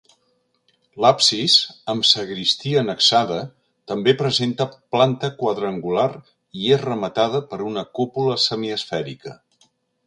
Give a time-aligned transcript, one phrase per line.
[1.03, 1.57] L'absis,
[1.93, 3.37] amb sagristia annexada,
[3.93, 6.09] també presenta planta quadrangular
[6.63, 9.41] i és rematada per una cúpula semiesfèrica.